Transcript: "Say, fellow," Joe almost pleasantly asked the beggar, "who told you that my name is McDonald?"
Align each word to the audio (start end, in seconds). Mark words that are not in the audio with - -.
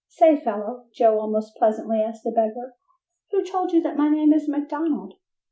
"Say, 0.07 0.35
fellow," 0.35 0.87
Joe 0.95 1.19
almost 1.19 1.55
pleasantly 1.57 2.01
asked 2.01 2.23
the 2.23 2.31
beggar, 2.31 2.73
"who 3.29 3.43
told 3.43 3.71
you 3.71 3.83
that 3.83 3.97
my 3.97 4.09
name 4.09 4.33
is 4.33 4.49
McDonald?" 4.49 5.13